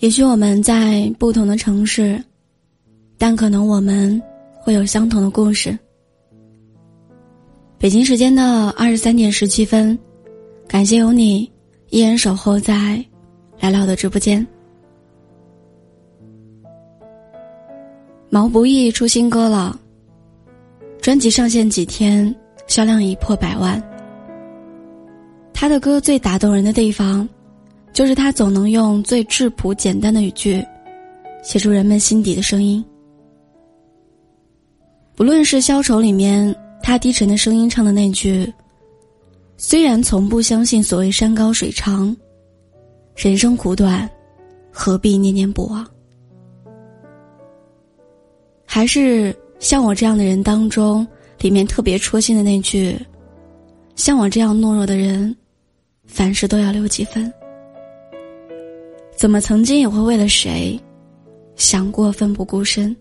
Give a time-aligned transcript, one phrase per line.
[0.00, 2.18] 也许我们在不同的城市，
[3.18, 4.20] 但可能我们
[4.58, 5.78] 会有相同的故事。
[7.78, 9.98] 北京时间的二十三点十七分，
[10.66, 11.50] 感谢有你
[11.90, 13.04] 依然守候在
[13.60, 14.44] 来聊的直播间。
[18.30, 19.78] 毛不易出新歌了，
[21.02, 22.34] 专辑上线几天，
[22.66, 23.82] 销量已破百万。
[25.52, 27.28] 他的歌最打动人的地方。
[27.92, 30.64] 就是他总能用最质朴简单的语句，
[31.42, 32.84] 写出人们心底的声音。
[35.16, 38.50] 不论是《消愁》里面他低沉的声音唱的那句
[39.58, 42.16] ：“虽然从不相信所谓山高水长，
[43.16, 44.08] 人生苦短，
[44.70, 45.86] 何必念念不忘。”
[48.64, 51.06] 还是像我这样的人当中，
[51.40, 52.96] 里面特别戳心的那句
[53.96, 55.36] ：“像我这样懦弱的人，
[56.06, 57.30] 凡事都要留几分。”
[59.20, 60.80] 怎么曾经也会为了谁，
[61.54, 62.96] 想过奋不顾身？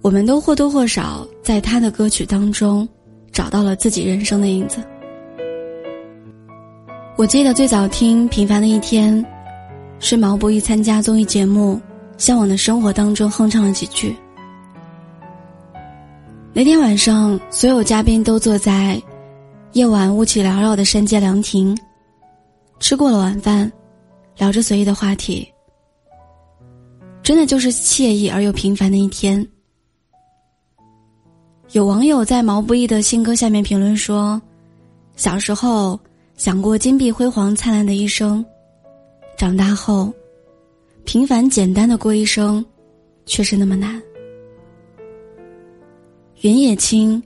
[0.00, 2.88] 我们都或多或少在他的歌曲当中
[3.30, 4.78] 找到了自己人生的影子。
[7.18, 9.22] 我记得最早听《平凡的一天》，
[9.98, 11.74] 是毛不易参加综艺节目
[12.16, 14.16] 《向往的生活》当中哼唱了几句。
[16.54, 18.98] 那天晚上，所有嘉宾都坐在
[19.72, 21.76] 夜晚雾气缭绕的山间凉亭。
[22.82, 23.70] 吃过了晚饭，
[24.36, 25.48] 聊着随意的话题，
[27.22, 29.46] 真的就是惬意而又平凡的一天。
[31.70, 34.42] 有网友在毛不易的新歌下面评论说
[35.14, 35.98] ：“小时候
[36.36, 38.44] 想过金碧辉煌灿烂的一生，
[39.38, 40.12] 长大后，
[41.04, 42.66] 平凡简单的过一生，
[43.24, 44.02] 却是那么难。
[46.40, 47.22] 云也轻，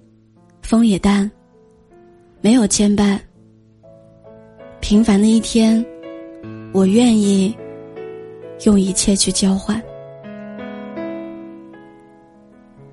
[0.61, 1.29] 风也淡，
[2.43, 3.19] 没有牵绊。”
[4.89, 5.84] 平凡的一天，
[6.73, 7.53] 我愿意
[8.67, 9.83] 用一切去交换。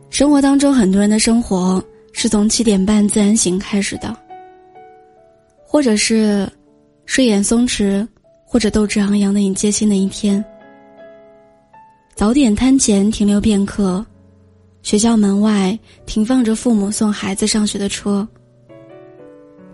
[0.09, 1.79] 生活当中，很多人的生活
[2.11, 4.11] 是从七点半自然醒开始的，
[5.63, 6.51] 或者是
[7.05, 8.07] 睡眼松弛，
[8.43, 10.43] 或者斗志昂扬的迎接新的一天。
[12.15, 14.03] 早点摊前停留片刻，
[14.81, 18.27] 学校门外停放着父母送孩子上学的车。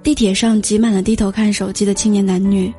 [0.02, 2.74] 地铁上挤满了低头看手机的青年男女。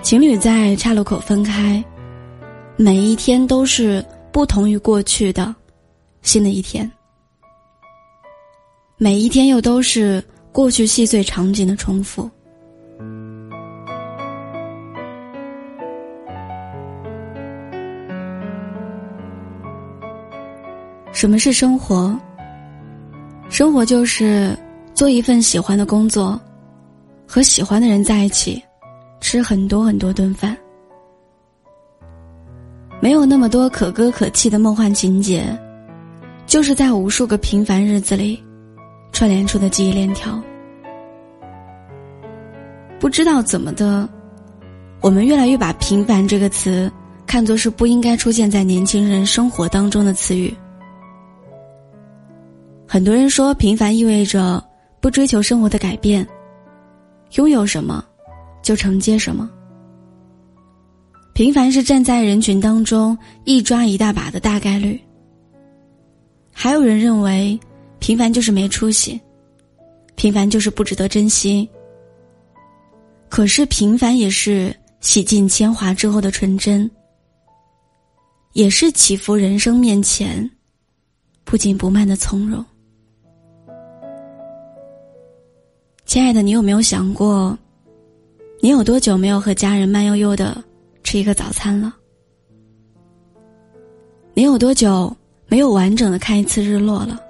[0.00, 1.84] 情侣在岔路口分开，
[2.76, 5.54] 每一天都是不同于过去的，
[6.22, 6.90] 新的一天。
[8.96, 10.22] 每一天又都是
[10.52, 12.30] 过去细碎场景的重复。
[21.12, 22.16] 什么是生活？
[23.50, 24.56] 生活就是。
[24.98, 26.36] 做一份喜欢的工作，
[27.24, 28.60] 和喜欢的人在一起，
[29.20, 30.56] 吃很多很多顿饭，
[33.00, 35.56] 没有那么多可歌可泣的梦幻情节，
[36.48, 38.42] 就是在无数个平凡日子里，
[39.12, 40.36] 串联出的记忆链条。
[42.98, 44.08] 不知道怎么的，
[45.00, 46.90] 我们越来越把“平凡”这个词
[47.24, 50.52] 看作是不应该出现在年轻人生活当中的词语。
[52.84, 54.60] 很多人说，平凡意味着。
[55.00, 56.26] 不追求生活的改变，
[57.34, 58.04] 拥有什么，
[58.62, 59.48] 就承接什么。
[61.32, 65.00] 平凡是站在人群当中一抓一大把的大概率。
[66.52, 67.58] 还有人认为，
[68.00, 69.20] 平凡就是没出息，
[70.16, 71.68] 平凡就是不值得珍惜。
[73.28, 76.90] 可是平凡也是洗尽铅华之后的纯真，
[78.54, 80.50] 也是起伏人生面前
[81.44, 82.64] 不紧不慢的从容。
[86.08, 87.56] 亲爱的，你有没有想过，
[88.62, 90.56] 你有多久没有和家人慢悠悠的
[91.04, 91.94] 吃一个早餐了？
[94.32, 95.14] 你有多久
[95.48, 97.20] 没有完整的看一次日落了？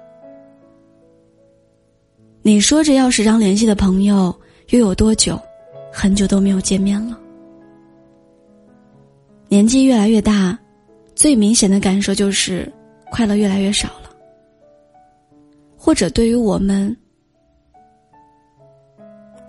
[2.41, 4.33] 你说着要时常联系的朋友，
[4.69, 5.37] 又有多久，
[5.91, 7.19] 很久都没有见面了？
[9.49, 10.57] 年纪越来越大，
[11.15, 12.71] 最明显的感受就是
[13.11, 14.09] 快乐越来越少了，
[15.75, 16.95] 或者对于我们。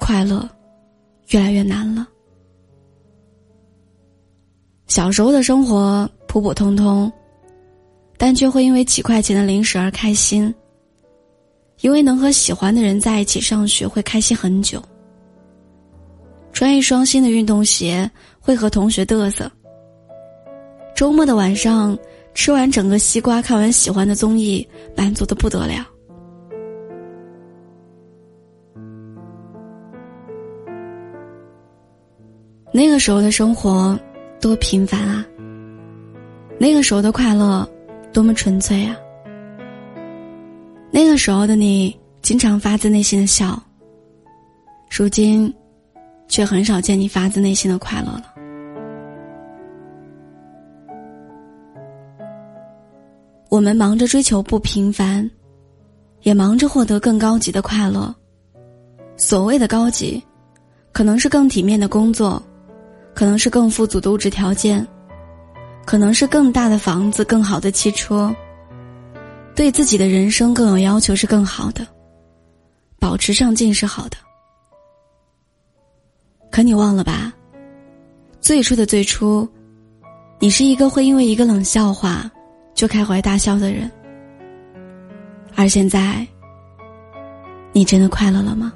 [0.01, 0.49] 快乐，
[1.29, 2.09] 越来越难了。
[4.89, 7.13] 小时候的生活普普通通，
[8.17, 10.53] 但却会因为几块钱的零食而开心。
[11.83, 14.83] 因为能和喜欢的人在一起上学，会开心很久。
[16.53, 18.11] 穿一双新的运动鞋，
[18.41, 19.51] 会和同学嘚瑟。
[20.95, 21.97] 周末的晚上，
[22.35, 25.87] 吃完整个西瓜，看完喜欢的综艺，满足的不得了。
[32.73, 33.99] 那个时候的生活
[34.41, 35.27] 多平凡啊！
[36.59, 37.69] 那个时候的快乐
[38.13, 38.97] 多么纯粹啊！
[40.91, 43.61] 那个时候的你经常发自内心的笑，
[44.89, 45.53] 如今
[46.29, 48.25] 却很少见你发自内心的快乐了。
[53.49, 55.29] 我们忙着追求不平凡，
[56.23, 58.15] 也忙着获得更高级的快乐。
[59.17, 60.23] 所谓的高级，
[60.93, 62.41] 可能是更体面的工作，
[63.15, 64.87] 可能是更富足的物质条件，
[65.85, 68.35] 可能是更大的房子、更好的汽车。
[69.55, 71.87] 对自己的人生更有要求是更好的，
[72.99, 74.17] 保持上进是好的。
[76.51, 77.33] 可你忘了吧？
[78.41, 79.49] 最初的最初，
[80.39, 82.31] 你是一个会因为一个冷笑话。
[82.73, 83.91] 就开怀大笑的人，
[85.55, 86.27] 而现在，
[87.73, 88.73] 你真的快乐了吗？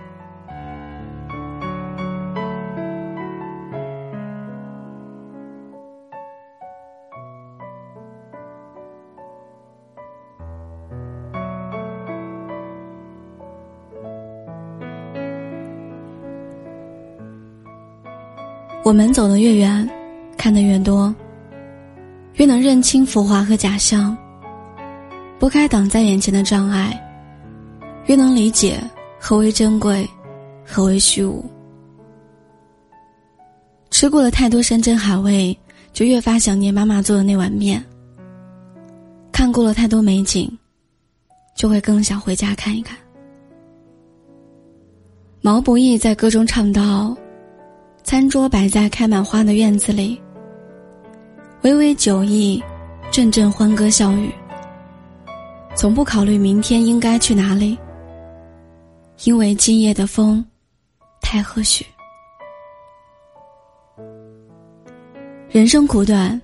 [18.85, 19.89] 我们走得越远，
[20.37, 21.13] 看得越多。
[22.35, 24.15] 越能认清浮华和假象，
[25.39, 27.03] 拨开挡在眼前的障碍，
[28.05, 28.79] 越能理解
[29.19, 30.07] 何为珍贵，
[30.67, 31.43] 何为虚无。
[33.91, 35.59] 吃过了太多山珍海味，
[35.95, 37.83] 就越发想念妈妈做的那碗面。
[39.33, 40.59] 看过了太多美景，
[41.57, 42.99] 就会更想回家看一看。
[45.41, 47.17] 毛不易在歌中唱道
[48.05, 50.21] ：“餐桌摆在开满花的院子里。”
[51.63, 52.63] 微微酒意，
[53.11, 54.31] 阵阵欢歌笑语。
[55.75, 57.77] 从不考虑明天应该去哪里，
[59.25, 60.45] 因为今夜的风
[61.23, 61.83] 太和煦。
[65.49, 66.41] 人生苦短，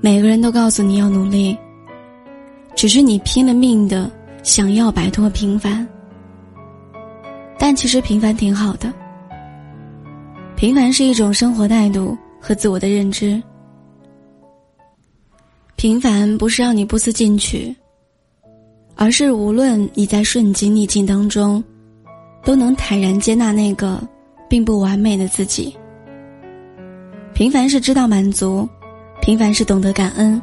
[0.00, 1.56] 每个人都告诉你要努力，
[2.74, 4.10] 只是你拼了命的
[4.42, 5.86] 想要摆脱平凡。
[7.58, 8.90] 但其实平凡挺好的，
[10.60, 13.42] 平凡是一种生活态度和自我的认知。
[15.74, 17.74] 平凡不是让你不思进取，
[18.94, 21.64] 而是无论你在顺境逆境当中，
[22.44, 24.06] 都能坦然接纳那个
[24.50, 25.74] 并不完美的自己。
[27.32, 28.68] 平凡是知道满足，
[29.22, 30.42] 平凡是懂得感恩，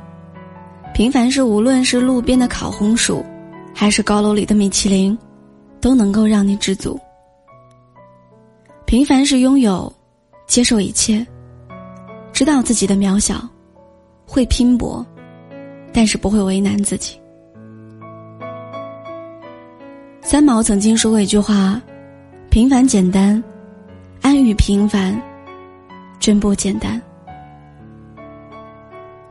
[0.95, 3.23] 平凡是无论是路边的烤红薯，
[3.71, 5.15] 还是高楼里的米其林，
[5.79, 6.99] 都能够让你知足。
[8.87, 9.93] 平凡是拥有，
[10.47, 11.25] 接受一切，
[12.33, 13.47] 知道自己的渺小，
[14.25, 15.05] 会拼搏。
[15.93, 17.19] 但是不会为难自己。
[20.21, 21.81] 三毛曾经说过一句话
[22.51, 23.43] ：“平凡简单，
[24.21, 25.19] 安于平凡，
[26.19, 27.01] 真不简单。”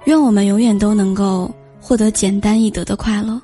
[0.07, 3.41] 愿我们永远都能够获得简单易得的快乐。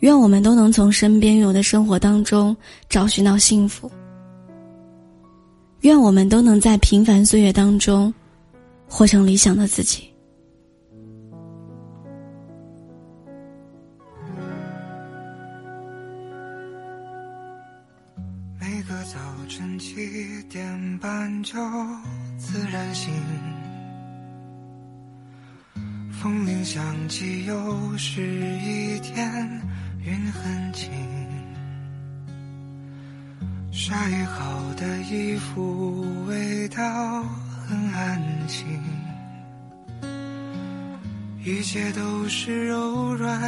[0.00, 2.56] 愿我们都能从身边有的生活当中
[2.88, 3.90] 找寻到幸福。
[5.84, 8.12] 愿我们都能在平凡岁月当中，
[8.88, 10.08] 活成理想的自己。
[18.58, 19.94] 每个早晨七
[20.48, 21.52] 点半就
[22.38, 23.12] 自然醒，
[26.10, 29.60] 风铃响起，又是一天，
[30.02, 30.90] 云很轻，
[33.86, 36.82] 晒好的衣服味道
[37.68, 38.66] 很安静，
[41.44, 43.38] 一切都是柔软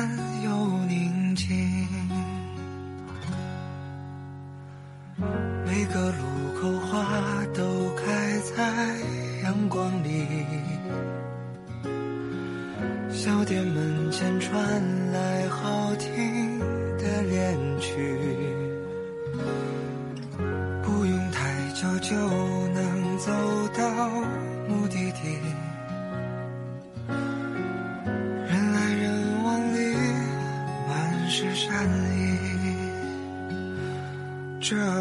[0.44, 0.50] 又
[0.88, 1.88] 宁静。
[5.64, 6.18] 每个路
[6.60, 7.02] 口花
[7.54, 7.64] 都
[7.94, 8.94] 开在
[9.42, 10.26] 阳光里，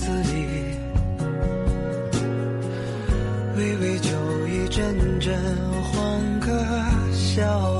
[0.00, 0.78] 子里，
[3.54, 4.08] 微微酒
[4.48, 5.36] 意，阵阵
[5.82, 6.50] 欢歌
[7.12, 7.79] 笑。